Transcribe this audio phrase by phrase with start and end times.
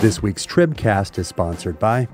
[0.00, 2.08] This week's Tribcast is sponsored by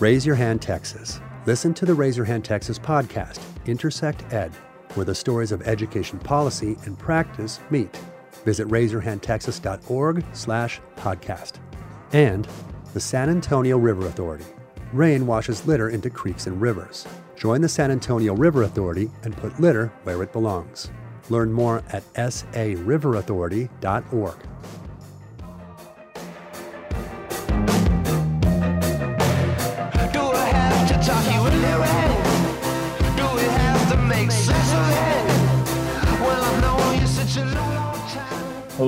[0.00, 1.20] Raise Your Hand Texas.
[1.46, 4.50] Listen to the Raise Your Hand Texas podcast, Intersect Ed,
[4.94, 7.96] where the stories of education policy and practice meet.
[8.44, 11.60] Visit raiseyourhandtexas.org slash podcast.
[12.12, 12.48] And
[12.94, 14.46] the San Antonio River Authority.
[14.92, 17.06] Rain washes litter into creeks and rivers.
[17.36, 20.90] Join the San Antonio River Authority and put litter where it belongs.
[21.28, 24.36] Learn more at sariverauthority.org.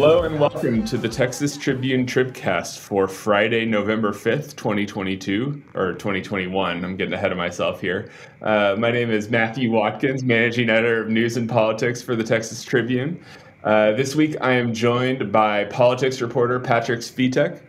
[0.02, 6.84] Hello and welcome to the Texas Tribune Tribcast for Friday, November 5th, 2022, or 2021.
[6.84, 8.10] I'm getting ahead of myself here.
[8.42, 12.64] Uh, my name is Matthew Watkins, managing editor of news and politics for the Texas
[12.64, 13.24] Tribune.
[13.62, 17.62] Uh, this week I am joined by politics reporter Patrick Svitek,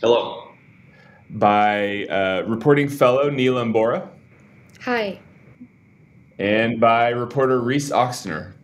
[0.00, 0.54] Hello.
[1.28, 4.08] by uh, reporting fellow Neelam Bohra.
[4.80, 5.20] Hi.
[6.38, 8.54] and by reporter Reese Oxner.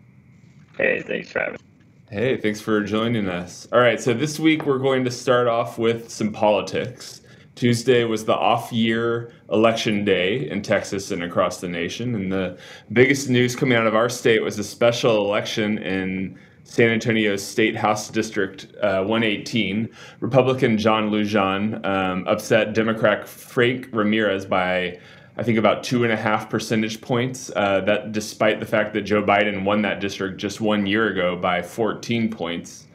[0.79, 1.68] Hey, thanks for having me.
[2.11, 3.69] Hey, thanks for joining us.
[3.71, 7.21] All right, so this week we're going to start off with some politics.
[7.55, 12.15] Tuesday was the off year election day in Texas and across the nation.
[12.15, 12.57] And the
[12.95, 17.77] biggest news coming out of our state was a special election in San Antonio's State
[17.77, 19.91] House District uh, 118.
[20.21, 24.99] Republican John Lujan um, upset Democrat Frank Ramirez by
[25.39, 27.51] I think about two and a half percentage points.
[27.55, 31.37] Uh, that despite the fact that Joe Biden won that district just one year ago
[31.37, 32.89] by 14 points.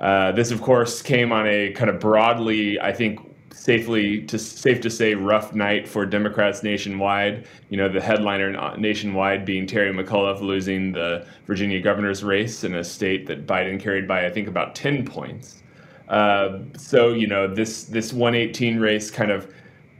[0.00, 3.20] Uh, this, of course, came on a kind of broadly, I think,
[3.52, 7.46] safely to safe to say, rough night for Democrats nationwide.
[7.68, 12.82] You know, the headliner nationwide being Terry McAuliffe losing the Virginia governor's race in a
[12.82, 15.62] state that Biden carried by, I think, about 10 points.
[16.08, 19.52] Uh, so you know, this this 118 race kind of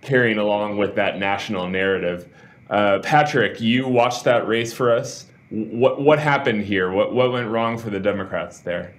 [0.02, 2.28] carrying along with that national narrative.
[2.68, 5.26] Uh, Patrick, you watched that race for us.
[5.50, 6.90] What what happened here?
[6.90, 8.94] What what went wrong for the Democrats there?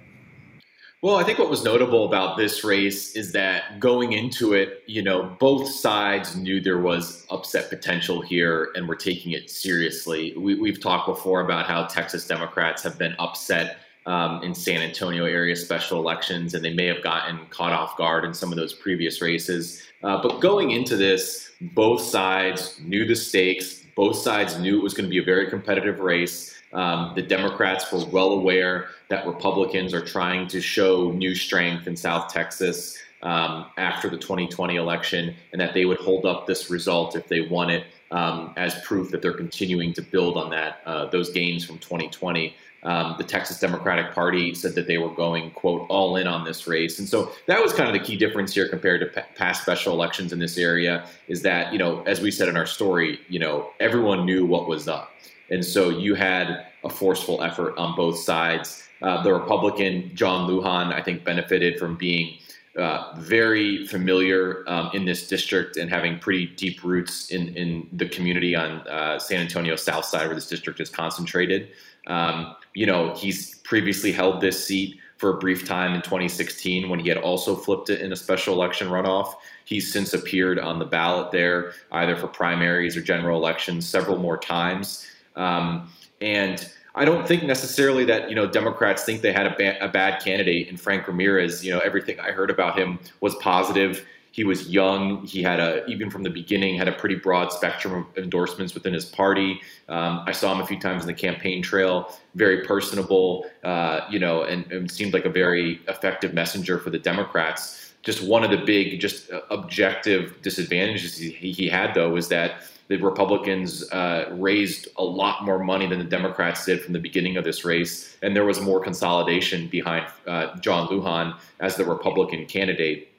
[1.04, 5.02] Well, I think what was notable about this race is that going into it, you
[5.02, 10.32] know, both sides knew there was upset potential here and were taking it seriously.
[10.34, 13.76] We, we've talked before about how Texas Democrats have been upset
[14.06, 18.24] um, in San Antonio area special elections, and they may have gotten caught off guard
[18.24, 19.82] in some of those previous races.
[20.04, 23.80] Uh, but going into this, both sides knew the stakes.
[23.96, 26.54] Both sides knew it was going to be a very competitive race.
[26.74, 31.96] Um, the Democrats were well aware that Republicans are trying to show new strength in
[31.96, 37.16] South Texas um, after the 2020 election, and that they would hold up this result
[37.16, 41.06] if they won it um, as proof that they're continuing to build on that uh,
[41.06, 42.54] those gains from 2020.
[42.84, 46.66] Um, the Texas Democratic Party said that they were going, quote, all in on this
[46.66, 46.98] race.
[46.98, 49.94] And so that was kind of the key difference here compared to pa- past special
[49.94, 53.38] elections in this area is that, you know, as we said in our story, you
[53.38, 55.10] know, everyone knew what was up.
[55.50, 58.82] And so you had a forceful effort on both sides.
[59.00, 62.38] Uh, the Republican, John Lujan, I think, benefited from being
[62.78, 68.08] uh, very familiar um, in this district and having pretty deep roots in, in the
[68.08, 71.68] community on uh, San Antonio South Side, where this district is concentrated.
[72.06, 76.98] Um, you know, he's previously held this seat for a brief time in 2016 when
[76.98, 79.34] he had also flipped it in a special election runoff.
[79.64, 84.36] He's since appeared on the ballot there, either for primaries or general elections, several more
[84.36, 85.06] times.
[85.36, 85.88] Um,
[86.20, 89.88] and I don't think necessarily that you know Democrats think they had a, ba- a
[89.88, 91.64] bad candidate in Frank Ramirez.
[91.64, 94.06] You know, everything I heard about him was positive.
[94.34, 95.24] He was young.
[95.24, 98.92] He had a even from the beginning had a pretty broad spectrum of endorsements within
[98.92, 99.60] his party.
[99.88, 102.12] Um, I saw him a few times in the campaign trail.
[102.34, 106.98] Very personable, uh, you know, and, and seemed like a very effective messenger for the
[106.98, 107.92] Democrats.
[108.02, 112.64] Just one of the big, just uh, objective disadvantages he, he had though was that
[112.88, 117.36] the Republicans uh, raised a lot more money than the Democrats did from the beginning
[117.36, 122.46] of this race, and there was more consolidation behind uh, John Lujan as the Republican
[122.46, 123.13] candidate.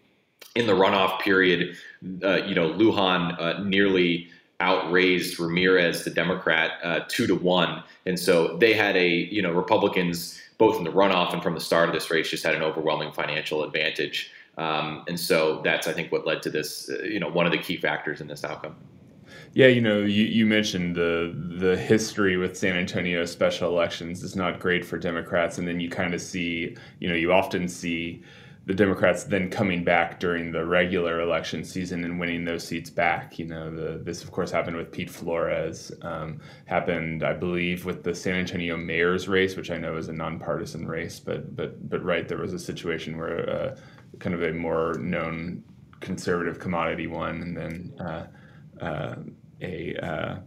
[0.54, 1.76] In the runoff period,
[2.24, 4.30] uh, you know, Lujan uh, nearly
[4.62, 9.52] outraised Ramirez, the Democrat, uh, two to one, and so they had a, you know,
[9.52, 12.64] Republicans both in the runoff and from the start of this race just had an
[12.64, 14.32] overwhelming financial advantage.
[14.58, 17.52] Um, and so that's, I think, what led to this, uh, you know, one of
[17.52, 18.76] the key factors in this outcome.
[19.54, 24.36] Yeah, you know, you, you mentioned the the history with San Antonio special elections is
[24.36, 28.22] not great for Democrats, and then you kind of see, you know, you often see
[28.66, 33.38] the Democrats then coming back during the regular election season and winning those seats back.
[33.38, 35.92] You know, the, this of course happened with Pete Flores.
[36.02, 40.14] Um, happened, I believe, with the San Antonio mayor's race, which I know is a
[40.14, 43.50] nonpartisan race, but but but right, there was a situation where.
[43.50, 43.76] Uh,
[44.20, 45.64] kind of a more known
[46.00, 48.26] conservative commodity won, and then uh,
[48.84, 49.16] uh,
[49.62, 50.38] a uh,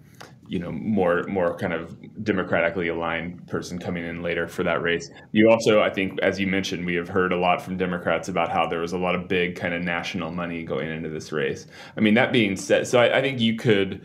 [0.49, 5.11] you know more more kind of democratically aligned person coming in later for that race.
[5.33, 8.51] You also, I think, as you mentioned, we have heard a lot from Democrats about
[8.51, 11.67] how there was a lot of big kind of national money going into this race.
[11.97, 14.05] I mean, that being said, so I, I think you could.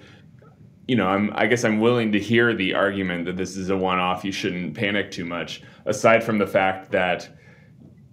[0.86, 1.31] You know, I'm.
[1.34, 4.25] I guess I'm willing to hear the argument that this is a one-off.
[4.25, 5.63] You shouldn't panic too much.
[5.86, 7.30] Aside from the fact that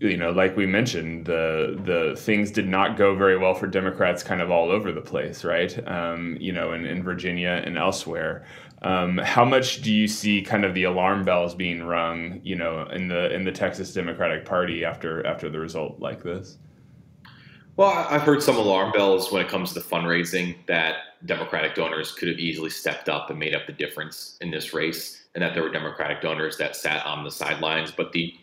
[0.01, 4.23] you know, like we mentioned, the the things did not go very well for Democrats,
[4.23, 5.87] kind of all over the place, right?
[5.87, 8.47] Um, you know, in, in Virginia and elsewhere.
[8.83, 12.87] Um, how much do you see kind of the alarm bells being rung, you know,
[12.87, 16.57] in the in the Texas Democratic Party after after the result like this?
[17.77, 20.97] Well, I've heard some alarm bells when it comes to fundraising that
[21.27, 25.27] Democratic donors could have easily stepped up and made up the difference in this race,
[25.35, 27.91] and that there were Democratic donors that sat on the sidelines.
[27.91, 28.35] But the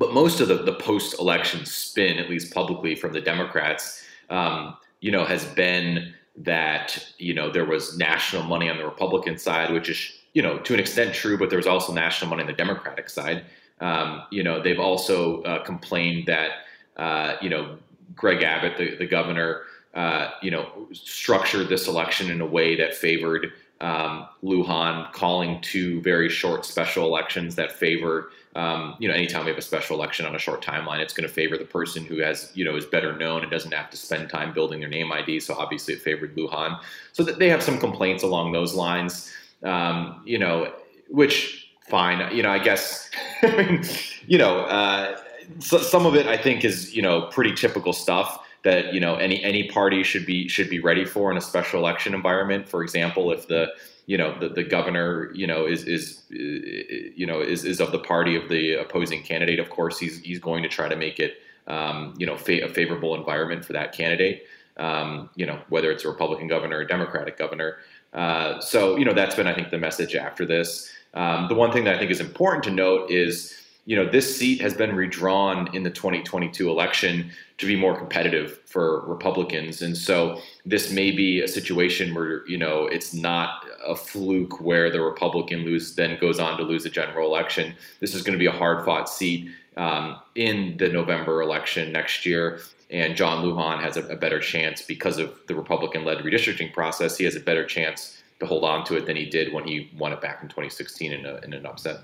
[0.00, 5.10] but most of the, the post-election spin, at least publicly from the Democrats, um, you
[5.10, 9.90] know, has been that you know there was national money on the Republican side, which
[9.90, 12.54] is you know to an extent true, but there was also national money on the
[12.54, 13.44] Democratic side.
[13.80, 16.50] Um, you know, they've also uh, complained that
[16.96, 17.76] uh, you know
[18.16, 22.94] Greg Abbott, the, the governor, uh, you know, structured this election in a way that
[22.94, 23.52] favored
[23.82, 29.50] um, Lujan, calling two very short special elections that favor um, you know, anytime we
[29.50, 32.18] have a special election on a short timeline, it's going to favor the person who
[32.18, 35.12] has, you know, is better known and doesn't have to spend time building their name
[35.12, 35.38] ID.
[35.40, 36.80] So obviously it favored Lujan.
[37.12, 39.32] So that they have some complaints along those lines,
[39.62, 40.72] um, you know,
[41.08, 43.10] which fine, you know, I guess,
[44.26, 45.16] you know, uh,
[45.60, 49.16] so some of it I think is, you know, pretty typical stuff that, you know,
[49.16, 52.68] any, any party should be, should be ready for in a special election environment.
[52.68, 53.68] For example, if the,
[54.10, 57.98] you know the, the governor you know is is you know is, is of the
[58.00, 61.34] party of the opposing candidate of course he's he's going to try to make it
[61.68, 64.48] um, you know fa- a favorable environment for that candidate
[64.78, 67.76] um, you know whether it's a republican governor or a democratic governor
[68.12, 71.70] uh, so you know that's been i think the message after this um, the one
[71.70, 73.56] thing that i think is important to note is
[73.86, 78.60] you know, this seat has been redrawn in the 2022 election to be more competitive
[78.66, 79.82] for Republicans.
[79.82, 84.90] And so this may be a situation where, you know, it's not a fluke where
[84.90, 87.74] the Republican lose then goes on to lose a general election.
[88.00, 92.26] This is going to be a hard fought seat um, in the November election next
[92.26, 92.60] year.
[92.90, 97.16] And John Lujan has a, a better chance because of the Republican led redistricting process.
[97.16, 99.90] He has a better chance to hold on to it than he did when he
[99.96, 101.98] won it back in 2016 in, a, in an upset.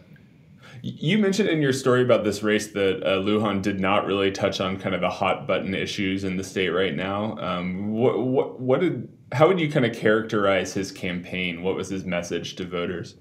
[0.83, 4.61] You mentioned in your story about this race that uh, Lujan did not really touch
[4.61, 7.37] on kind of the hot button issues in the state right now.
[7.39, 11.63] Um, what, what, what did, how would you kind of characterize his campaign?
[11.63, 13.17] What was his message to voters?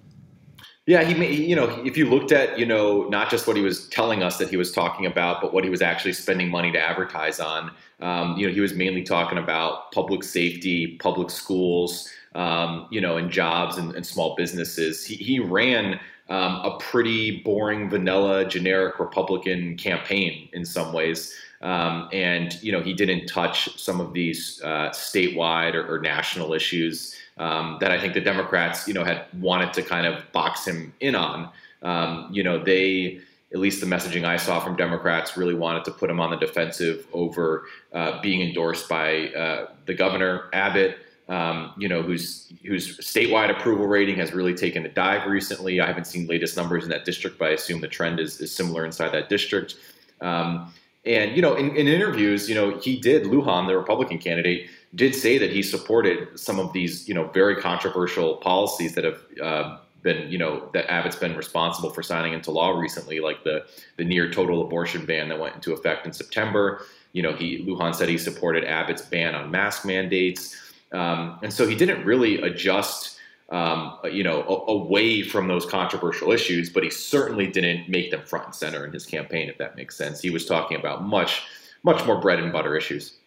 [0.87, 3.87] Yeah, he, you know, if you looked at, you know, not just what he was
[3.89, 6.79] telling us that he was talking about, but what he was actually spending money to
[6.79, 7.71] advertise on.
[8.01, 13.17] Um, you know, he was mainly talking about public safety, public schools, um, you know,
[13.17, 15.03] and jobs and, and small businesses.
[15.03, 15.99] He, he ran
[16.30, 21.36] um, a pretty boring, vanilla, generic Republican campaign in some ways.
[21.62, 26.54] Um, and you know he didn't touch some of these uh, statewide or, or, national
[26.54, 30.68] issues um, that I think the Democrats, you know, had wanted to kind of box
[30.68, 31.50] him in on.
[31.82, 33.22] Um, you know, they,
[33.53, 36.38] at least the messaging I saw from Democrats, really wanted to put him on the
[36.38, 42.98] defensive over uh, being endorsed by uh, the governor Abbott um, you know, whose whose
[43.00, 45.82] statewide approval rating has really taken a dive recently.
[45.82, 48.53] I haven't seen latest numbers in that district, but I assume the trend is, is
[48.53, 49.75] similar inside that district.
[50.22, 50.72] Um,
[51.05, 55.13] and you know, in, in, interviews, you know, he did Lujan, the Republican candidate, did
[55.13, 59.77] say that he supported some of these, you know, very controversial policies that have uh,
[60.03, 63.65] been, you know, that Abbott's been responsible for signing into law recently, like the
[63.98, 66.86] the near total abortion ban that went into effect in September.
[67.13, 70.55] You know, he Lujan said he supported Abbott's ban on mask mandates.
[70.95, 73.17] Um, and so he didn't really adjust,
[73.49, 78.21] um, you know, a- away from those controversial issues, but he certainly didn't make them
[78.21, 80.21] front and center in his campaign, if that makes sense.
[80.21, 81.43] He was talking about much,
[81.83, 83.17] much more bread and butter issues.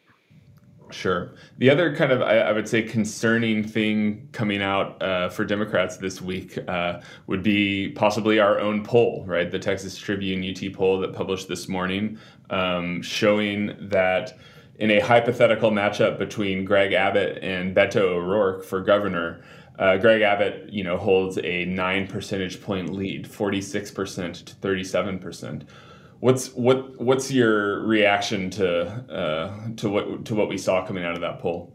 [0.91, 1.33] Sure.
[1.59, 5.99] The other kind of, I, I would say, concerning thing coming out uh, for Democrats
[5.99, 9.51] this week uh, would be possibly our own poll, right?
[9.51, 14.39] The Texas Tribune UT poll that published this morning, um, showing that
[14.79, 19.43] in a hypothetical matchup between Greg Abbott and Beto O'Rourke for governor,
[19.79, 24.55] uh, Greg Abbott, you know, holds a nine percentage point lead, forty six percent to
[24.57, 25.65] thirty seven percent.
[26.21, 31.15] What's what What's your reaction to uh, to what to what we saw coming out
[31.15, 31.75] of that poll?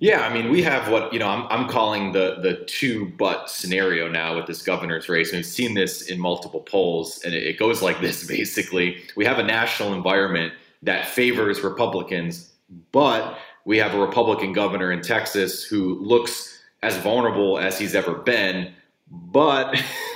[0.00, 1.28] Yeah, I mean, we have what you know.
[1.28, 5.32] I'm, I'm calling the the two but scenario now with this governor's race.
[5.32, 9.38] We've seen this in multiple polls, and it, it goes like this: basically, we have
[9.38, 12.52] a national environment that favors Republicans,
[12.92, 18.14] but we have a Republican governor in Texas who looks as vulnerable as he's ever
[18.14, 18.72] been.
[19.10, 19.74] But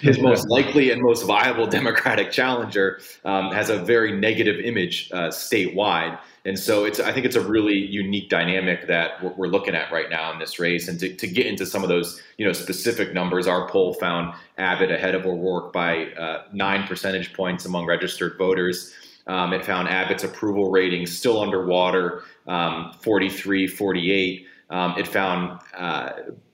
[0.00, 5.28] his most likely and most viable Democratic challenger um, has a very negative image uh,
[5.28, 6.18] statewide.
[6.44, 10.08] And so it's I think it's a really unique dynamic that we're, looking at right
[10.08, 10.86] now in this race.
[10.86, 14.32] And to, to, get into some of those you know specific numbers, our poll found
[14.56, 18.94] Abbott ahead of O'Rourke by uh, nine percentage points among registered voters.
[19.26, 24.46] Um, it found Abbott's approval rating still underwater, um, 43, 48.
[24.70, 26.10] Um, it found uh,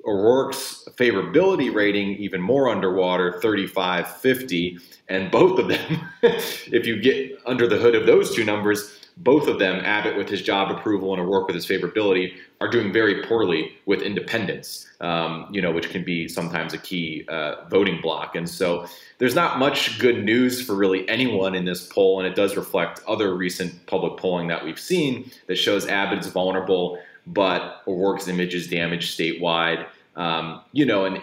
[0.06, 4.78] O'Rourke's favorability rating even more underwater, 35, 50.
[5.08, 9.46] And both of them, if you get under the hood of those two numbers, both
[9.46, 13.22] of them, Abbott with his job approval and O'Rourke with his favorability, are doing very
[13.24, 18.34] poorly with independents, um, you know, which can be sometimes a key uh, voting block.
[18.36, 18.86] And so
[19.18, 23.00] there's not much good news for really anyone in this poll, and it does reflect
[23.06, 28.54] other recent public polling that we've seen that shows Abbott is vulnerable, but O'Rourke's image
[28.54, 29.86] is damaged statewide.
[30.16, 31.22] Um, you know, and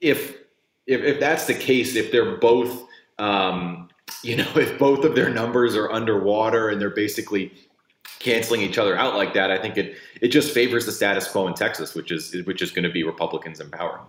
[0.00, 0.36] if,
[0.86, 2.84] if if that's the case, if they're both
[3.18, 3.83] um,
[4.22, 7.52] you know, if both of their numbers are underwater and they're basically
[8.18, 11.46] canceling each other out like that, I think it it just favors the status quo
[11.46, 14.00] in Texas, which is which is going to be Republicans in power.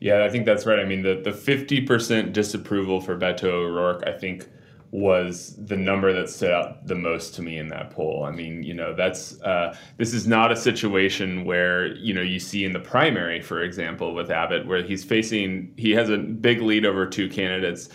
[0.00, 0.78] Yeah, I think that's right.
[0.78, 4.46] I mean, the the fifty percent disapproval for Beto O'Rourke, I think,
[4.90, 8.24] was the number that stood out the most to me in that poll.
[8.24, 12.38] I mean, you know, that's uh, this is not a situation where you know you
[12.38, 16.60] see in the primary, for example, with Abbott, where he's facing he has a big
[16.60, 17.88] lead over two candidates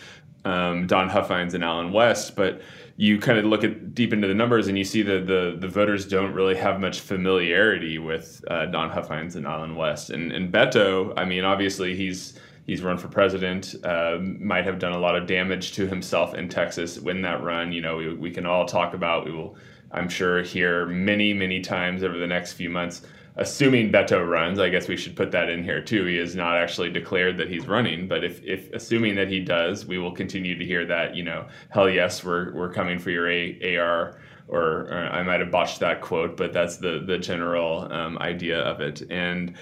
[0.45, 2.61] um, Don Huffines and Allen West, but
[2.97, 5.67] you kind of look at deep into the numbers and you see that the the
[5.67, 10.09] voters don't really have much familiarity with uh, Don Huffines and Allen West.
[10.09, 14.93] And, and Beto, I mean, obviously he's he's run for president, uh, might have done
[14.93, 17.71] a lot of damage to himself in Texas win that run.
[17.71, 19.25] You know, we, we can all talk about.
[19.25, 19.55] We will,
[19.91, 23.01] I'm sure, hear many many times over the next few months
[23.35, 26.05] assuming Beto runs, I guess we should put that in here too.
[26.05, 29.85] He has not actually declared that he's running, but if, if assuming that he does,
[29.85, 33.29] we will continue to hear that, you know, hell yes, we're, we're coming for your
[33.29, 37.91] A- AR, or, or, I might have botched that quote, but that's the, the general
[37.91, 39.03] um, idea of it.
[39.09, 39.55] And,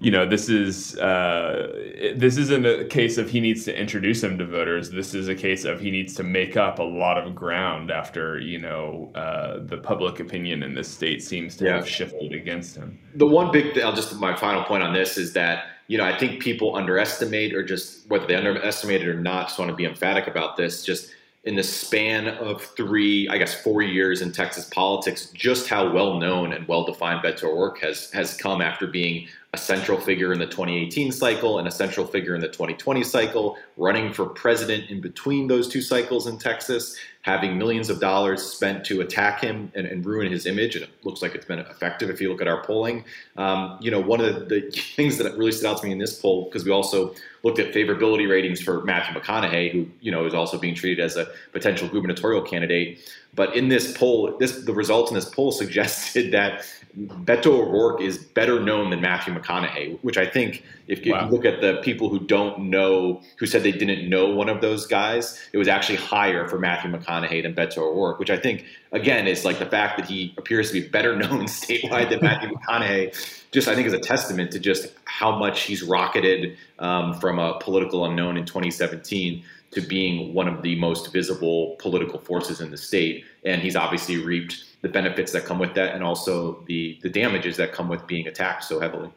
[0.00, 4.38] you know, this is uh, this isn't a case of he needs to introduce him
[4.38, 4.90] to voters.
[4.90, 8.38] This is a case of he needs to make up a lot of ground after
[8.38, 11.76] you know uh, the public opinion in this state seems to yeah.
[11.76, 12.96] have shifted against him.
[13.16, 16.04] The one big, th- I'll just my final point on this is that you know
[16.04, 19.48] I think people underestimate or just whether they underestimate it or not.
[19.48, 20.84] Just want to be emphatic about this.
[20.84, 21.10] Just
[21.42, 26.20] in the span of three, I guess four years in Texas politics, just how well
[26.20, 30.38] known and well defined Beto O'Rourke has has come after being a central figure in
[30.38, 35.00] the 2018 cycle and a central figure in the 2020 cycle, running for president in
[35.00, 39.86] between those two cycles in Texas, having millions of dollars spent to attack him and,
[39.86, 40.76] and ruin his image.
[40.76, 43.04] And it looks like it's been effective if you look at our polling.
[43.38, 45.98] Um, you know, one of the, the things that really stood out to me in
[45.98, 50.26] this poll, because we also looked at favorability ratings for Matthew McConaughey, who, you know,
[50.26, 53.00] is also being treated as a potential gubernatorial candidate.
[53.38, 56.66] But in this poll, this the results in this poll suggested that
[56.98, 61.24] Beto O'Rourke is better known than Matthew McConaughey, which I think if, wow.
[61.24, 64.60] you look at the people who don't know, who said they didn't know one of
[64.60, 68.64] those guys, it was actually higher for Matthew McConaughey than Beto O'Rourke, which I think,
[68.90, 72.50] again, is like the fact that he appears to be better known statewide than Matthew
[72.50, 77.38] McConaughey, just I think is a testament to just how much he's rocketed um, from
[77.38, 82.70] a political unknown in 2017 to being one of the most visible political forces in
[82.70, 83.24] the state.
[83.44, 87.56] And he's obviously reaped the benefits that come with that and also the the damages
[87.56, 89.10] that come with being attacked so heavily.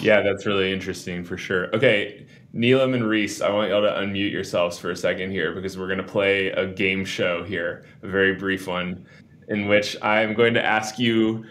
[0.00, 1.74] Yeah, that's really interesting for sure.
[1.74, 5.78] Okay, Neelam and Reese, I want y'all to unmute yourselves for a second here because
[5.78, 9.06] we're going to play a game show here, a very brief one,
[9.48, 11.44] in which I'm going to ask you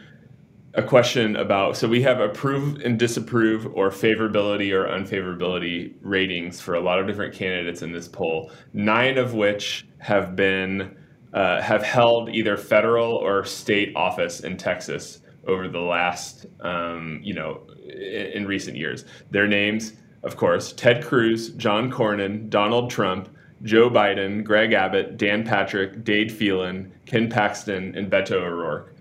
[0.77, 1.75] a question about.
[1.75, 7.07] So we have approve and disapprove, or favorability or unfavorability ratings for a lot of
[7.07, 10.95] different candidates in this poll, nine of which have been
[11.33, 17.33] uh, have held either federal or state office in Texas over the last, um, you
[17.33, 19.03] know, in, in, recent years.
[19.31, 19.93] Their names,
[20.23, 23.29] of course, Ted Cruz, John Cornyn, Donald Trump,
[23.63, 28.93] Joe Biden, Greg Abbott, Dan Patrick, Dade Phelan, Ken Paxton, and Beto O'Rourke.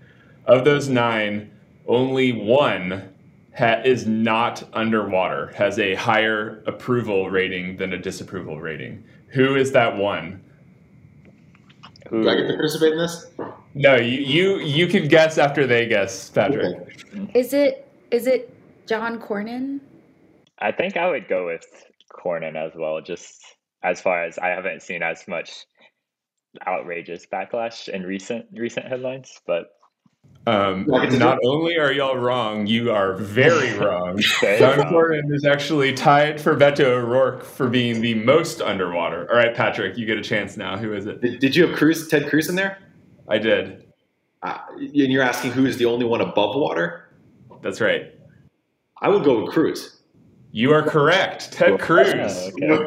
[0.45, 1.51] Of those nine,
[1.87, 3.13] only one
[3.57, 9.03] ha- is not underwater, has a higher approval rating than a disapproval rating.
[9.29, 10.43] Who is that one?
[12.09, 13.27] Who, Do I get to participate in this?
[13.73, 16.77] No, you you you can guess after they guess, Patrick.
[17.13, 17.29] Okay.
[17.33, 18.53] Is it is it
[18.87, 19.81] John Cornyn?
[20.59, 21.65] I think I would go with
[22.11, 23.43] Cornyn as well, just
[23.83, 25.65] as far as I haven't seen as much
[26.65, 29.76] outrageous backlash in recent recent headlines, but
[30.47, 34.17] Um, not only are y'all wrong, you are very wrong.
[34.39, 39.29] John Cornyn is actually tied for Beto O'Rourke for being the most underwater.
[39.29, 40.77] All right, Patrick, you get a chance now.
[40.77, 41.19] Who is it?
[41.19, 42.77] Did, did you have Cruz, Ted Cruz in there?
[43.27, 43.87] I did.
[44.41, 47.09] Uh, and you're asking who is the only one above water?
[47.61, 48.13] That's right.
[49.01, 49.99] I would go with Cruz.
[50.51, 51.51] You are correct.
[51.51, 52.15] Ted Cruz.
[52.15, 52.85] Okay.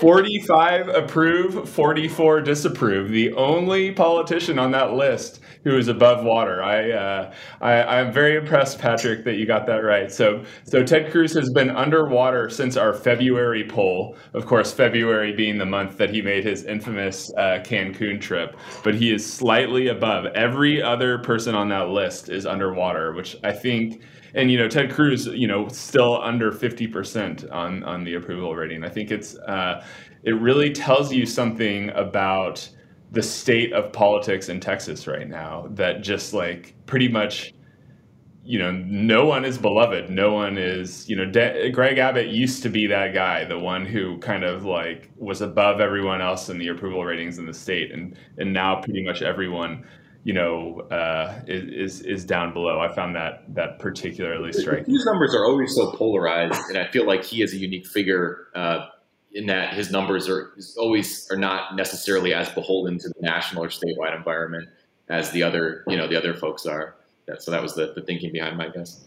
[0.00, 3.10] 45 approve, 44 disapprove.
[3.10, 6.62] The only politician on that list who is above water.
[6.62, 10.10] I, uh, I I'm very impressed, Patrick, that you got that right.
[10.10, 14.16] So so Ted Cruz has been underwater since our February poll.
[14.34, 18.94] Of course, February being the month that he made his infamous uh, Cancun trip, but
[18.94, 20.26] he is slightly above.
[20.26, 24.00] Every other person on that list is underwater, which I think
[24.34, 28.54] and you know Ted Cruz, you know, still under fifty percent on on the approval
[28.54, 28.84] rating.
[28.84, 29.84] I think it's uh,
[30.22, 32.68] it really tells you something about
[33.10, 35.66] the state of politics in Texas right now.
[35.70, 37.54] That just like pretty much,
[38.44, 40.10] you know, no one is beloved.
[40.10, 43.86] No one is, you know, De- Greg Abbott used to be that guy, the one
[43.86, 47.92] who kind of like was above everyone else in the approval ratings in the state,
[47.92, 49.84] and and now pretty much everyone
[50.24, 52.80] you know, uh, is is down below.
[52.80, 54.92] I found that that particularly striking.
[54.92, 58.48] His numbers are always so polarized, and I feel like he is a unique figure
[58.54, 58.86] uh,
[59.32, 63.68] in that his numbers are always are not necessarily as beholden to the national or
[63.68, 64.68] statewide environment
[65.08, 66.96] as the other, you know, the other folks are.
[67.38, 69.04] So that was the, the thinking behind my guess.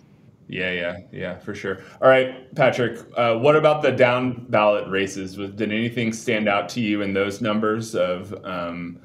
[0.48, 1.80] Yeah, yeah, yeah, for sure.
[2.02, 5.36] All right, Patrick, uh, what about the down ballot races?
[5.36, 9.00] Did anything stand out to you in those numbers of, um,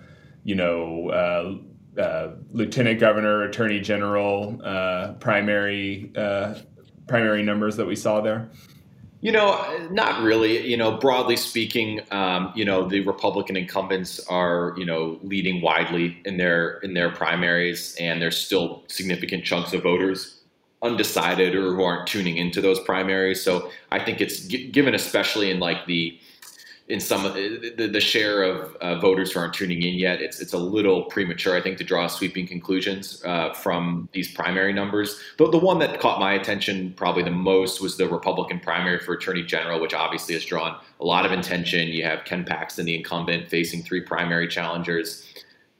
[0.44, 1.60] you know,
[1.98, 6.54] uh, lieutenant governor, attorney general, uh, primary uh,
[7.06, 8.50] primary numbers that we saw there?
[9.20, 10.66] You know, not really.
[10.66, 16.20] You know, broadly speaking, um, you know, the Republican incumbents are you know leading widely
[16.24, 20.36] in their in their primaries, and there's still significant chunks of voters
[20.82, 23.42] undecided or who aren't tuning into those primaries.
[23.42, 26.18] So I think it's given, especially in like the
[26.88, 30.40] in some of the, the share of uh, voters who aren't tuning in yet, it's
[30.40, 35.18] it's a little premature, I think, to draw sweeping conclusions uh, from these primary numbers.
[35.36, 39.14] But the one that caught my attention probably the most was the Republican primary for
[39.14, 41.88] Attorney General, which obviously has drawn a lot of attention.
[41.88, 45.26] You have Ken Paxton, the incumbent, facing three primary challengers: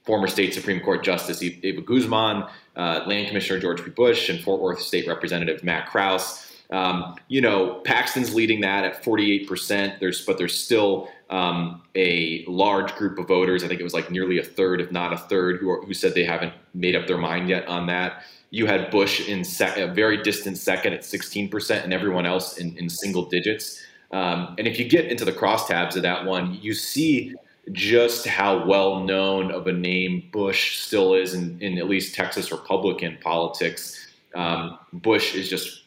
[0.05, 3.90] former state Supreme Court Justice Eva Guzman, uh, Land Commissioner George P.
[3.90, 6.46] Bush, and Fort Worth State Representative Matt Krause.
[6.71, 10.01] Um, you know, Paxton's leading that at 48%.
[10.01, 13.63] There's, but there's still um, a large group of voters.
[13.63, 15.95] I think it was like nearly a third, if not a third, who, are, who
[15.95, 18.25] said they haven't made up their mind yet on that.
[18.51, 22.77] You had Bush in sec- a very distant second at 16%, and everyone else in,
[22.77, 23.83] in single digits.
[24.13, 27.35] Um, and if you get into the crosstabs of that one, you see
[27.73, 32.53] just how well known of a name Bush still is in, in at least Texas
[32.53, 34.07] Republican politics.
[34.35, 35.83] Um, Bush is just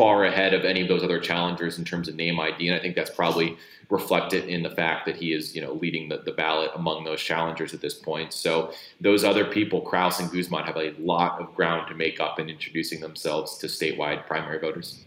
[0.00, 2.80] far ahead of any of those other challengers in terms of name ID, and I
[2.80, 3.58] think that's probably
[3.90, 7.20] reflected in the fact that he is, you know, leading the, the ballot among those
[7.20, 8.32] challengers at this point.
[8.32, 12.40] So those other people, Krause and Guzman, have a lot of ground to make up
[12.40, 15.04] in introducing themselves to statewide primary voters.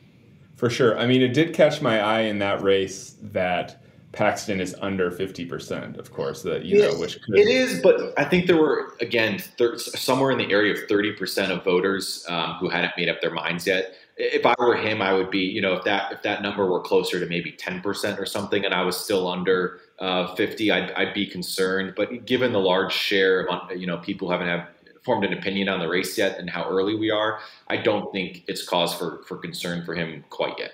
[0.58, 0.96] For sure.
[1.00, 5.98] I mean, it did catch my eye in that race that Paxton is under 50%,
[5.98, 7.40] of course, that, you know, which could...
[7.40, 11.50] It is, but I think there were, again, thir- somewhere in the area of 30%
[11.50, 15.14] of voters um, who hadn't made up their minds yet if I were him, I
[15.14, 18.20] would be, you know, if that if that number were closer to maybe ten percent
[18.20, 21.94] or something, and I was still under uh, fifty, I'd, I'd be concerned.
[21.96, 24.68] But given the large share of you know people haven't have
[25.04, 28.44] formed an opinion on the race yet and how early we are, I don't think
[28.48, 30.74] it's cause for for concern for him quite yet.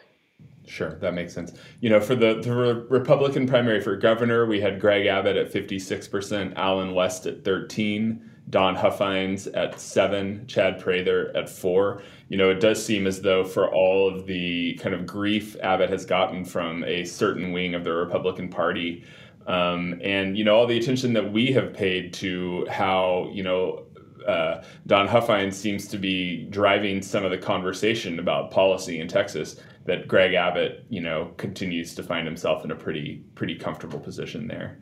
[0.67, 1.53] Sure, that makes sense.
[1.81, 6.53] You know, for the, the Republican primary for governor, we had Greg Abbott at 56%,
[6.55, 12.59] Allen West at 13, Don Huffines at 7, Chad Prather at 4 you know, it
[12.59, 16.83] does seem as though for all of the kind of grief Abbott has gotten from
[16.83, 19.03] a certain wing of the Republican Party,
[19.47, 23.85] um, and you know all the attention that we have paid to how you know
[24.27, 29.59] uh, Don Huffines seems to be driving some of the conversation about policy in Texas.
[29.85, 34.47] That Greg Abbott, you know, continues to find himself in a pretty pretty comfortable position
[34.47, 34.77] there.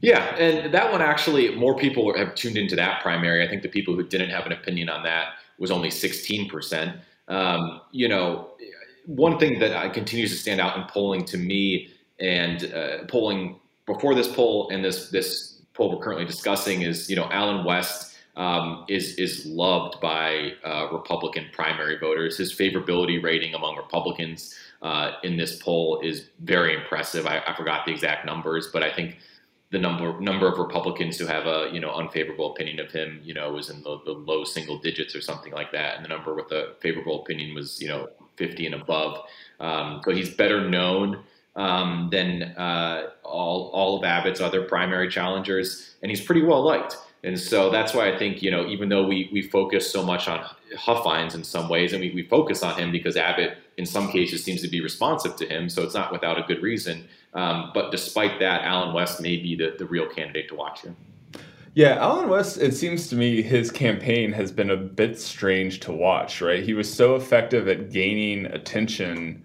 [0.00, 3.46] Yeah, and that one actually, more people have tuned into that primary.
[3.46, 6.98] I think the people who didn't have an opinion on that was only 16%.
[7.28, 8.50] Um, you know,
[9.06, 14.14] one thing that continues to stand out in polling to me and uh, polling before
[14.14, 18.84] this poll and this this poll we're currently discussing is, you know, Allen West um,
[18.88, 22.36] is is loved by uh, Republican primary voters.
[22.36, 27.26] His favorability rating among Republicans uh, in this poll is very impressive.
[27.26, 29.18] I, I, forgot the exact numbers, but I think
[29.70, 33.34] the number number of Republicans who have a you know unfavorable opinion of him, you
[33.34, 36.34] know, was in the, the low single digits or something like that, and the number
[36.34, 39.26] with a favorable opinion was you know 50 and above.
[39.58, 41.24] Um, so he's better known
[41.56, 46.96] um, than uh, all all of Abbott's other primary challengers, and he's pretty well liked.
[47.24, 50.28] And so that's why I think you know even though we we focus so much
[50.28, 50.44] on
[50.76, 54.42] Huffines in some ways, and we, we focus on him because Abbott in some cases
[54.42, 57.06] seems to be responsive to him, so it's not without a good reason.
[57.34, 60.96] Um, but despite that, Allen West may be the, the real candidate to watch here.
[61.74, 65.92] Yeah, Allen West, it seems to me his campaign has been a bit strange to
[65.92, 66.62] watch, right?
[66.62, 69.44] He was so effective at gaining attention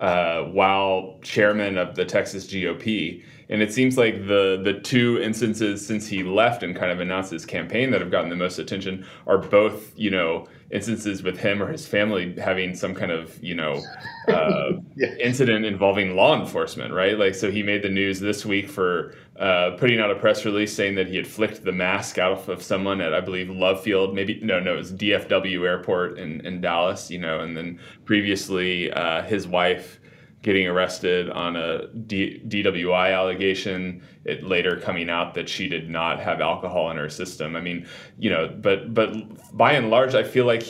[0.00, 3.22] uh, while chairman of the Texas GOP.
[3.48, 7.30] And it seems like the the two instances since he left and kind of announced
[7.30, 11.62] his campaign that have gotten the most attention are both, you know, instances with him
[11.62, 13.80] or his family having some kind of you know
[14.28, 15.14] uh, yeah.
[15.20, 19.76] incident involving law enforcement right like so he made the news this week for uh,
[19.78, 23.00] putting out a press release saying that he had flicked the mask out of someone
[23.00, 27.10] at i believe love field maybe no no it was dfw airport in, in dallas
[27.10, 30.00] you know and then previously uh, his wife
[30.46, 34.00] getting arrested on a D- DWI allegation.
[34.24, 37.56] It later coming out that she did not have alcohol in her system.
[37.56, 37.84] I mean,
[38.16, 39.12] you know, but but
[39.56, 40.64] by and large, I feel like,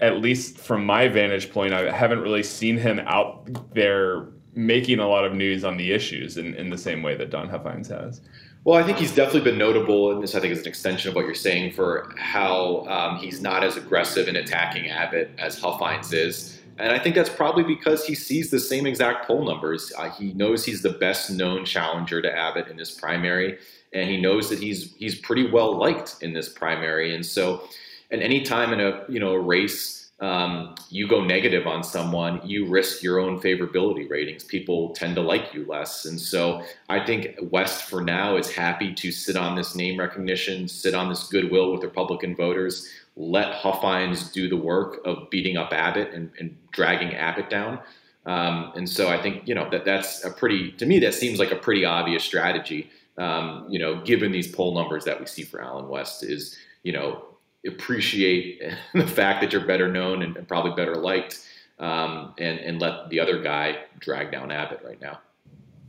[0.00, 5.06] at least from my vantage point, I haven't really seen him out there making a
[5.06, 8.20] lot of news on the issues in, in the same way that Don Huffines has.
[8.64, 11.14] Well, I think he's definitely been notable, and this I think is an extension of
[11.14, 16.12] what you're saying for how um, he's not as aggressive in attacking Abbott as Huffines
[16.12, 16.60] is.
[16.78, 19.92] And I think that's probably because he sees the same exact poll numbers.
[19.96, 23.58] Uh, he knows he's the best known challenger to Abbott in this primary,
[23.92, 27.14] and he knows that he's he's pretty well liked in this primary.
[27.14, 27.68] And so,
[28.10, 32.40] and any time in a you know a race, um, you go negative on someone,
[32.44, 34.44] you risk your own favorability ratings.
[34.44, 38.94] People tend to like you less, and so I think West for now is happy
[38.94, 44.32] to sit on this name recognition, sit on this goodwill with Republican voters let Huffines
[44.32, 47.78] do the work of beating up Abbott and, and dragging Abbott down.
[48.26, 51.38] Um, and so I think you know that that's a pretty to me that seems
[51.38, 52.90] like a pretty obvious strategy.
[53.18, 56.92] Um, you know, given these poll numbers that we see for Allen West, is you
[56.92, 57.22] know
[57.66, 58.62] appreciate
[58.94, 61.46] the fact that you're better known and, and probably better liked,
[61.78, 65.20] um, and and let the other guy drag down Abbott right now.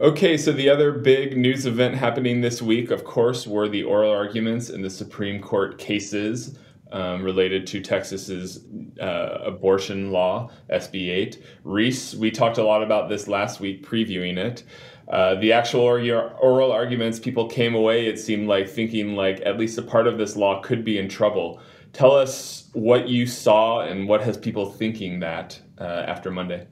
[0.00, 4.10] Okay, so the other big news event happening this week, of course, were the oral
[4.10, 6.58] arguments in the Supreme Court cases
[6.90, 8.64] um, related to Texas's
[9.00, 11.42] uh, abortion law, SB 8.
[11.64, 14.64] Reese, we talked a lot about this last week, previewing it.
[15.08, 19.76] Uh, the actual oral arguments, people came away, it seemed like, thinking like at least
[19.78, 21.60] a part of this law could be in trouble.
[21.92, 26.66] Tell us what you saw and what has people thinking that uh, after Monday.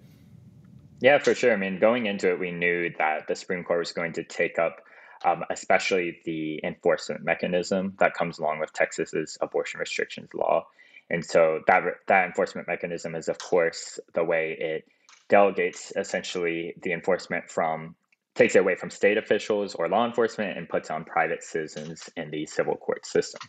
[1.01, 1.53] Yeah, for sure.
[1.53, 4.59] I mean, going into it, we knew that the Supreme Court was going to take
[4.59, 4.81] up,
[5.25, 10.66] um, especially the enforcement mechanism that comes along with Texas's abortion restrictions law.
[11.11, 14.85] And so that that enforcement mechanism is, of course, the way it
[15.29, 17.95] delegates essentially the enforcement from
[18.35, 22.31] takes it away from state officials or law enforcement and puts on private citizens in
[22.31, 23.40] the civil court system.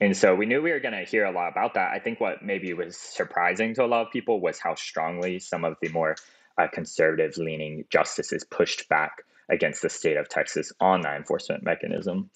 [0.00, 1.90] And so we knew we were going to hear a lot about that.
[1.92, 5.64] I think what maybe was surprising to a lot of people was how strongly some
[5.64, 6.14] of the more
[6.56, 12.30] uh, conservative leaning justices pushed back against the state of Texas on that enforcement mechanism.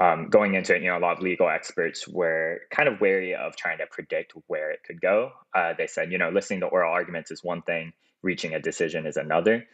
[0.00, 3.34] Um, going into it, you know, a lot of legal experts were kind of wary
[3.34, 5.30] of trying to predict where it could go.
[5.54, 9.06] Uh, they said, you know, listening to oral arguments is one thing, reaching a decision
[9.06, 9.64] is another.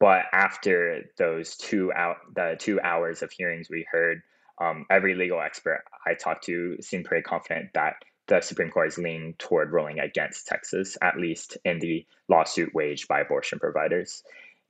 [0.00, 4.22] But after those two out, the two hours of hearings we heard,
[4.60, 8.98] um, every legal expert I talked to seemed pretty confident that the Supreme Court is
[8.98, 14.22] leaning toward ruling against Texas, at least in the lawsuit waged by abortion providers.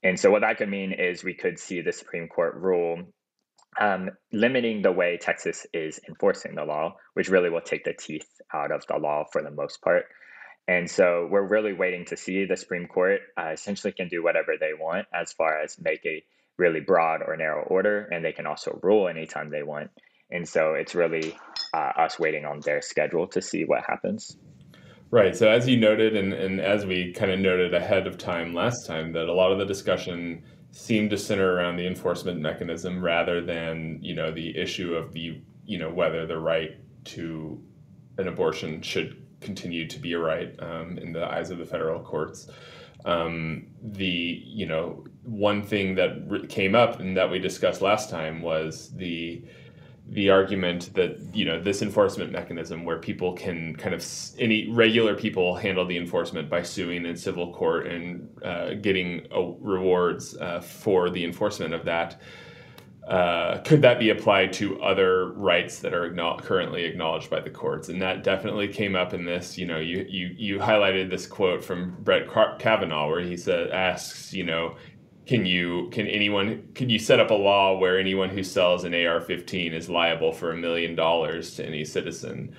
[0.03, 3.05] And so, what that could mean is we could see the Supreme Court rule
[3.79, 8.29] um, limiting the way Texas is enforcing the law, which really will take the teeth
[8.53, 10.07] out of the law for the most part.
[10.70, 14.52] And so, we're really waiting to see the Supreme Court uh, essentially can do whatever
[14.56, 16.22] they want as far as make a
[16.59, 19.90] really broad or narrow order, and they can also rule anytime they want.
[20.30, 21.37] And so it's really
[21.74, 24.37] uh, us waiting on their schedule to see what happens.
[25.11, 25.35] Right.
[25.35, 28.87] So as you noted, and, and as we kind of noted ahead of time last
[28.87, 33.44] time, that a lot of the discussion seemed to center around the enforcement mechanism rather
[33.44, 37.61] than you know the issue of the you know whether the right to
[38.18, 42.00] an abortion should continue to be a right um, in the eyes of the federal
[42.00, 42.48] courts.
[43.05, 48.42] Um, the you know one thing that came up and that we discussed last time
[48.42, 49.42] was the
[50.11, 54.05] the argument that you know this enforcement mechanism where people can kind of
[54.38, 59.26] any regular people handle the enforcement by suing in civil court and uh, getting
[59.61, 62.20] rewards uh, for the enforcement of that
[63.11, 67.88] uh, could that be applied to other rights that are currently acknowledged by the courts
[67.88, 71.64] and that definitely came up in this you know you you you highlighted this quote
[71.64, 72.29] from Brett
[72.61, 74.77] Kavanaugh where he said asks you know
[75.27, 78.94] can you can anyone can you set up a law where anyone who sells an
[78.94, 82.55] AR-15 is liable for a million dollars to any citizen?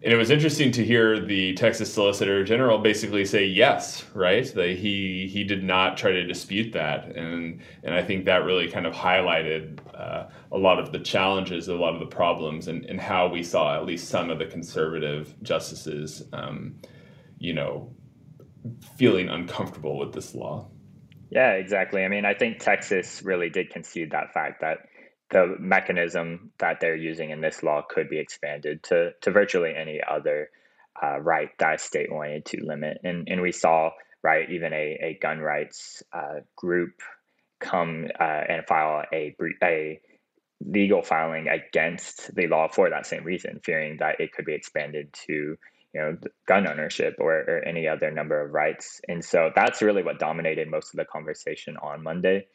[0.00, 4.46] And it was interesting to hear the Texas Solicitor General basically say yes, right?
[4.54, 8.70] That he he did not try to dispute that, and and I think that really
[8.70, 12.84] kind of highlighted uh, a lot of the challenges, a lot of the problems, and,
[12.84, 16.76] and how we saw at least some of the conservative justices, um,
[17.40, 17.92] you know,
[18.96, 20.68] feeling uncomfortable with this law.
[21.30, 22.04] Yeah, exactly.
[22.04, 24.78] I mean, I think Texas really did concede that fact that
[25.30, 30.00] the mechanism that they're using in this law could be expanded to, to virtually any
[30.08, 30.50] other
[31.02, 32.98] uh, right that a state wanted to limit.
[33.04, 33.90] And, and we saw,
[34.22, 37.00] right, even a, a gun rights uh, group
[37.60, 40.00] come uh, and file a, a
[40.64, 45.12] legal filing against the law for that same reason, fearing that it could be expanded
[45.26, 45.56] to
[45.94, 50.02] you know gun ownership or, or any other number of rights and so that's really
[50.02, 52.46] what dominated most of the conversation on monday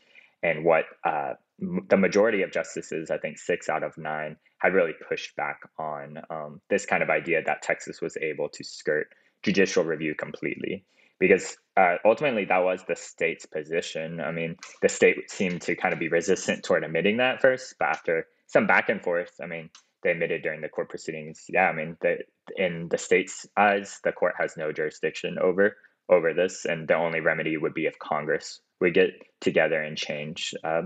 [0.44, 4.94] and what uh, the majority of justices i think six out of nine had really
[5.08, 9.08] pushed back on um, this kind of idea that texas was able to skirt
[9.44, 10.86] judicial review completely
[11.20, 15.94] because uh, ultimately that was the state's position i mean the state seemed to kind
[15.94, 19.70] of be resistant toward admitting that first but after some back and forth i mean
[20.04, 21.46] they admitted during the court proceedings.
[21.50, 22.18] Yeah, I mean, the,
[22.58, 25.76] in the state's eyes, the court has no jurisdiction over
[26.10, 30.54] over this, and the only remedy would be if Congress would get together and change
[30.66, 30.82] uh,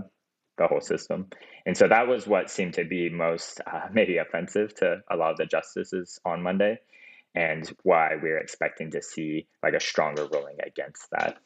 [0.57, 1.27] the whole system.
[1.65, 5.31] And so that was what seemed to be most uh, maybe offensive to a lot
[5.31, 6.79] of the justices on Monday,
[7.35, 11.37] and why we're expecting to see like a stronger ruling against that.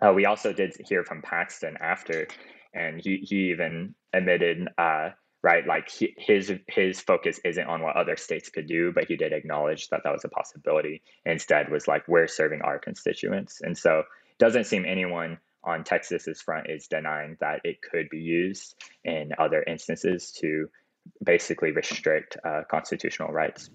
[0.00, 2.26] Uh, we also did hear from Paxton after,
[2.72, 5.10] and he, he even admitted uh,
[5.42, 5.66] right?
[5.66, 9.32] Like he, his his focus isn't on what other states could do, but he did
[9.32, 11.02] acknowledge that that was a possibility.
[11.24, 14.02] Instead, was like we're serving our constituents, and so
[14.38, 19.62] doesn't seem anyone on Texas's front is denying that it could be used in other
[19.62, 20.68] instances to
[21.22, 23.70] basically restrict uh, constitutional rights.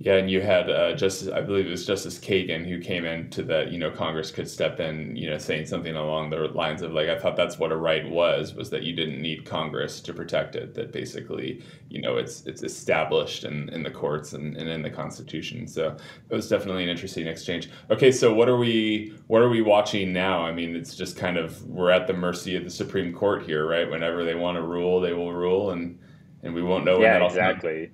[0.00, 3.42] Yeah, and you had uh, Justice, I believe it was Justice Kagan who came into
[3.44, 6.92] that, you know, Congress could step in, you know, saying something along the lines of
[6.92, 10.14] like, I thought that's what a right was, was that you didn't need Congress to
[10.14, 10.72] protect it.
[10.74, 14.90] That basically, you know, it's it's established in, in the courts and, and in the
[14.90, 15.66] Constitution.
[15.66, 15.96] So
[16.30, 17.68] it was definitely an interesting exchange.
[17.90, 20.46] Okay, so what are we what are we watching now?
[20.46, 23.66] I mean, it's just kind of we're at the mercy of the Supreme Court here,
[23.66, 23.90] right?
[23.90, 25.98] Whenever they want to rule, they will rule, and
[26.44, 27.00] and we won't know.
[27.00, 27.90] Yeah, exactly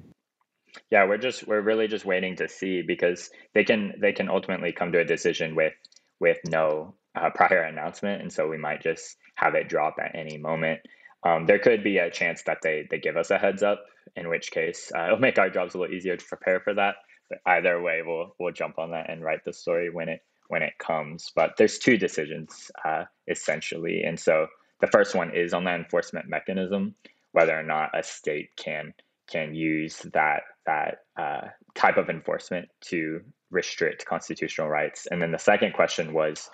[0.91, 4.73] yeah we're just we're really just waiting to see because they can they can ultimately
[4.73, 5.75] come to a decision with
[6.21, 8.23] with no uh, prior announcement.
[8.23, 10.81] And so we might just have it drop at any moment.
[11.23, 13.85] Um, there could be a chance that they they give us a heads up
[14.17, 16.97] in which case uh, it'll make our jobs a little easier to prepare for that.
[17.29, 20.63] But either way we'll we'll jump on that and write the story when it when
[20.63, 21.31] it comes.
[21.35, 24.03] But there's two decisions uh, essentially.
[24.05, 24.47] And so
[24.81, 26.95] the first one is on the enforcement mechanism
[27.33, 28.93] whether or not a state can
[29.27, 35.07] can use that that uh, type of enforcement to restrict constitutional rights.
[35.11, 36.51] And then the second question was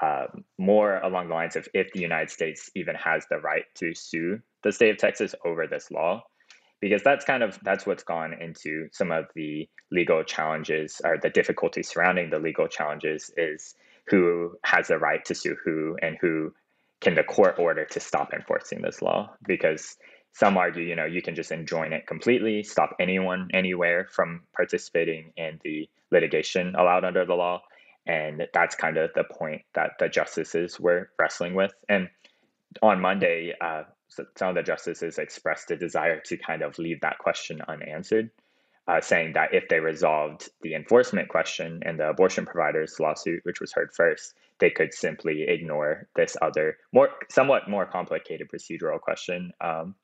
[0.00, 0.26] uh,
[0.58, 4.40] more along the lines of if the United States even has the right to sue
[4.62, 6.22] the state of Texas over this law,
[6.80, 11.30] because that's kind of that's what's gone into some of the legal challenges or the
[11.30, 13.74] difficulty surrounding the legal challenges is
[14.06, 16.52] who has the right to sue who and who
[17.00, 19.96] can the court order to stop enforcing this law because
[20.32, 25.32] some argue, you know, you can just enjoin it completely, stop anyone anywhere from participating
[25.36, 27.62] in the litigation allowed under the law.
[28.06, 31.72] And that's kind of the point that the justices were wrestling with.
[31.88, 32.08] And
[32.82, 37.18] on Monday, uh, some of the justices expressed a desire to kind of leave that
[37.18, 38.30] question unanswered,
[38.88, 43.60] uh, saying that if they resolved the enforcement question in the abortion providers lawsuit, which
[43.60, 49.52] was heard first, they could simply ignore this other, more somewhat more complicated procedural question
[49.60, 49.94] um,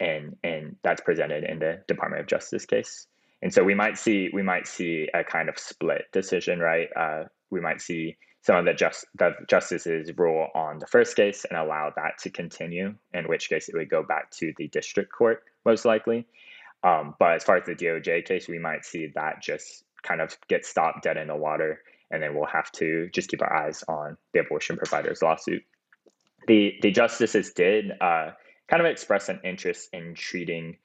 [0.00, 3.06] and and that's presented in the Department of Justice case.
[3.42, 6.88] And so we might see we might see a kind of split decision, right?
[6.96, 11.44] Uh, we might see some of the just the justices rule on the first case
[11.48, 15.12] and allow that to continue, in which case it would go back to the district
[15.12, 16.26] court most likely.
[16.82, 20.36] Um, but as far as the DOJ case, we might see that just kind of
[20.48, 21.80] get stopped dead in the water,
[22.10, 25.64] and then we'll have to just keep our eyes on the abortion providers lawsuit.
[26.46, 28.32] The the justices did uh,
[28.68, 30.76] kind of express an interest in treating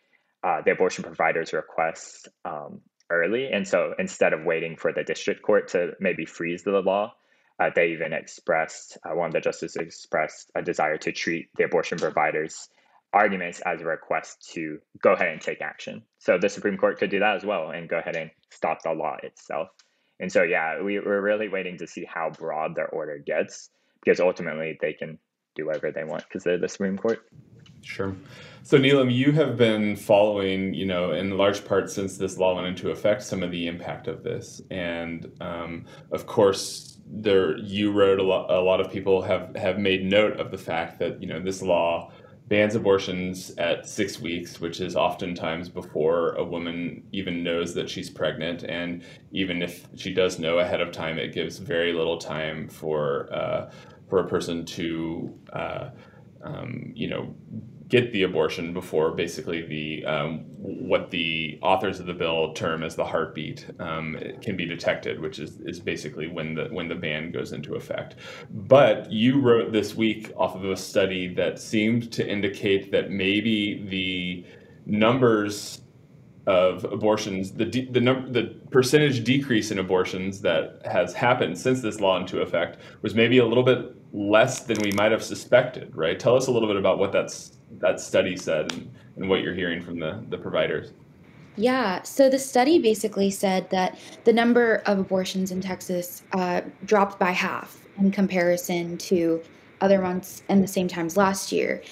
[0.43, 5.41] uh, the abortion providers' requests um, early, and so instead of waiting for the district
[5.41, 7.13] court to maybe freeze the law,
[7.59, 11.65] uh, they even expressed uh, one of the justices expressed a desire to treat the
[11.65, 12.69] abortion providers
[13.11, 16.03] arguments as a request to go ahead and take action.
[16.19, 18.91] So the Supreme Court could do that as well and go ahead and stop the
[18.91, 19.69] law itself.
[20.19, 23.69] And so, yeah, we, we're really waiting to see how broad their order gets
[24.03, 25.17] because ultimately they can
[25.55, 27.25] do whatever they want because they're the Supreme Court.
[27.81, 28.15] Sure.
[28.63, 32.67] So Neelam, you have been following, you know, in large part since this law went
[32.67, 38.19] into effect, some of the impact of this, and um, of course, there you wrote
[38.19, 38.51] a lot.
[38.51, 41.61] A lot of people have have made note of the fact that you know this
[41.61, 42.11] law
[42.47, 48.09] bans abortions at six weeks, which is oftentimes before a woman even knows that she's
[48.09, 48.63] pregnant.
[48.63, 53.31] And even if she does know ahead of time, it gives very little time for
[53.33, 53.71] uh,
[54.09, 55.89] for a person to uh,
[56.43, 57.35] um, you know
[57.89, 62.95] get the abortion before basically the um, what the authors of the bill term as
[62.95, 67.31] the heartbeat um, can be detected, which is, is basically when the when the ban
[67.31, 68.15] goes into effect.
[68.51, 73.85] But you wrote this week off of a study that seemed to indicate that maybe
[73.89, 74.45] the
[74.85, 75.81] numbers
[76.49, 81.81] of abortions, the de- the number, the percentage decrease in abortions that has happened since
[81.81, 85.95] this law into effect was maybe a little bit less than we might have suspected.
[85.95, 86.19] Right?
[86.19, 89.53] Tell us a little bit about what that's that study said and, and what you're
[89.53, 90.91] hearing from the, the providers.
[91.55, 97.19] Yeah, so the study basically said that the number of abortions in Texas uh, dropped
[97.19, 99.43] by half in comparison to
[99.81, 101.83] other months and the same times last year.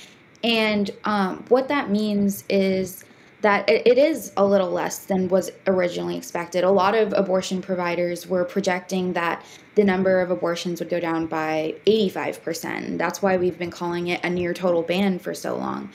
[0.43, 3.03] And um, what that means is
[3.41, 6.63] that it, is a little less than was originally expected.
[6.63, 9.45] A lot of abortion providers were projecting that
[9.75, 12.97] the number of abortions would go down by 85%.
[12.97, 15.91] That's why we've been calling it a near total ban for so long.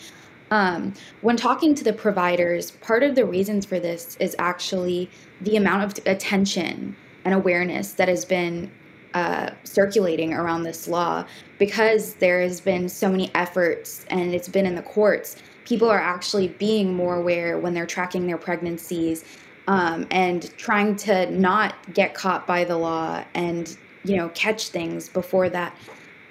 [0.53, 5.57] Um, when talking to the providers, part of the reasons for this is actually the
[5.57, 8.71] amount of attention and awareness that has been
[9.15, 11.25] uh, circulating around this law
[11.59, 15.37] because there has been so many efforts and it's been in the courts.
[15.65, 19.25] People are actually being more aware when they're tracking their pregnancies
[19.69, 25.09] um, and trying to not get caught by the law and you know catch things
[25.09, 25.77] before that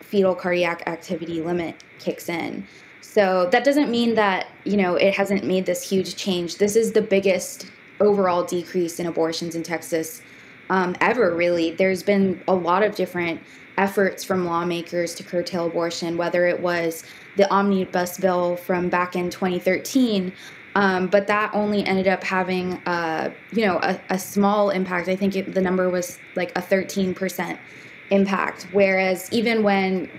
[0.02, 2.66] fetal cardiac activity limit kicks in.
[3.02, 6.58] So that doesn't mean that you know it hasn't made this huge change.
[6.58, 7.68] This is the biggest
[8.00, 10.22] overall decrease in abortions in Texas
[10.70, 11.34] um, ever.
[11.34, 13.42] Really, there's been a lot of different
[13.78, 17.04] efforts from lawmakers to curtail abortion, whether it was
[17.38, 20.34] the omnibus bill from back in 2013
[20.76, 25.10] um, but that only ended up having, uh, you know, a, a, small impact.
[25.10, 27.58] I think it, the number was like a 13%
[28.10, 28.68] impact.
[28.72, 30.10] Whereas even when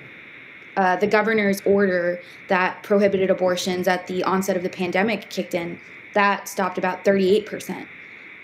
[0.77, 5.81] uh, the governor's order that prohibited abortions at the onset of the pandemic kicked in,
[6.13, 7.87] that stopped about 38%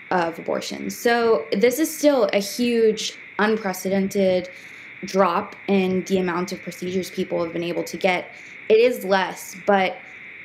[0.09, 0.97] of abortions.
[0.97, 4.49] So this is still a huge, unprecedented
[5.05, 8.31] drop in the amount of procedures people have been able to get.
[8.69, 9.97] It is less, but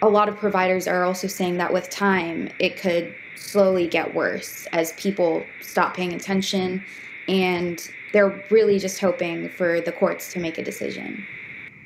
[0.03, 4.67] a lot of providers are also saying that with time, it could slowly get worse
[4.73, 6.85] as people stop paying attention
[7.29, 11.27] and they're really just hoping for the courts to make a decision.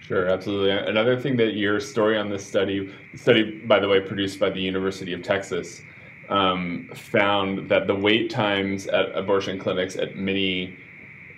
[0.00, 0.70] Sure, absolutely.
[0.70, 4.61] Another thing that your story on this study, study by the way, produced by the
[4.61, 5.83] University of Texas,
[6.28, 10.76] um, found that the wait times at abortion clinics at many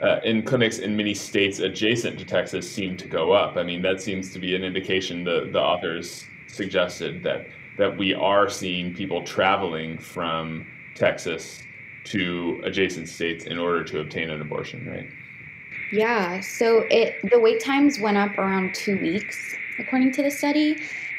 [0.03, 3.57] uh, in clinics in many states adjacent to Texas seem to go up.
[3.57, 7.47] I mean, that seems to be an indication the the authors suggested that
[7.79, 11.63] that we are seeing people traveling from Texas
[12.05, 15.09] to adjacent states in order to obtain an abortion, right?
[15.93, 19.37] Yeah, so it the wait times went up around 2 weeks
[19.79, 20.77] according to the study.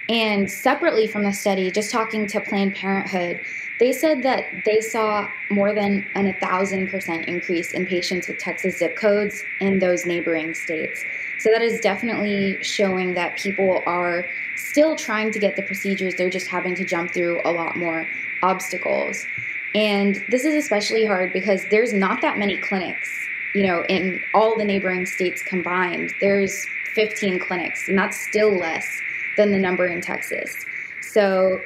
[0.09, 3.39] And separately from the study, just talking to Planned Parenthood,
[3.81, 8.95] they said that they saw more than an 1000% increase in patients with Texas zip
[8.95, 11.03] codes in those neighboring states.
[11.39, 16.29] So that is definitely showing that people are still trying to get the procedures, they're
[16.29, 18.07] just having to jump through a lot more
[18.43, 19.25] obstacles.
[19.73, 23.09] And this is especially hard because there's not that many clinics,
[23.55, 26.13] you know, in all the neighboring states combined.
[26.21, 29.01] There's 15 clinics, and that's still less
[29.37, 30.53] than the number in Texas.
[31.01, 31.59] So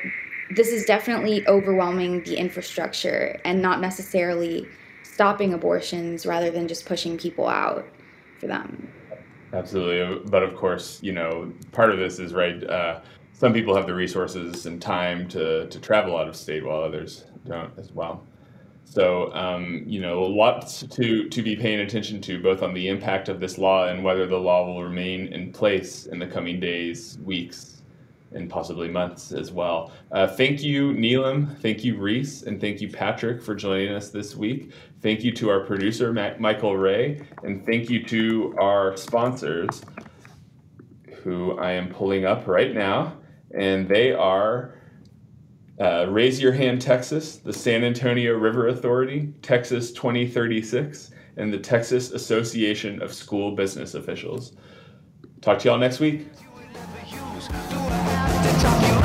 [0.51, 4.67] this is definitely overwhelming the infrastructure and not necessarily
[5.03, 7.85] stopping abortions rather than just pushing people out
[8.39, 8.87] for them.
[9.53, 10.21] Absolutely.
[10.29, 12.63] But of course, you know, part of this is right.
[12.63, 13.01] Uh,
[13.33, 17.25] some people have the resources and time to, to travel out of state while others
[17.45, 18.25] don't as well.
[18.83, 23.29] So, um, you know, lots to, to be paying attention to, both on the impact
[23.29, 27.17] of this law and whether the law will remain in place in the coming days,
[27.23, 27.74] weeks,
[28.35, 29.91] and possibly months as well.
[30.11, 31.57] Uh, thank you, Neelam.
[31.59, 32.43] Thank you, Reese.
[32.43, 34.71] And thank you, Patrick, for joining us this week.
[35.01, 37.21] Thank you to our producer, Ma- Michael Ray.
[37.43, 39.81] And thank you to our sponsors,
[41.23, 43.17] who I am pulling up right now.
[43.57, 44.75] And they are
[45.79, 52.11] uh, Raise Your Hand Texas, the San Antonio River Authority, Texas 2036, and the Texas
[52.11, 54.53] Association of School Business Officials.
[55.41, 56.27] Talk to y'all next week.
[58.65, 59.04] Do